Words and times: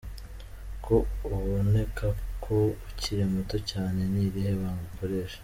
ko 0.85 0.95
uboneka 1.25 2.05
ko 2.43 2.55
ukiri 2.87 3.23
muto 3.33 3.57
cyane, 3.71 3.99
ni 4.11 4.21
irihe 4.27 4.53
banga 4.59 4.83
ukoresha?. 4.89 5.39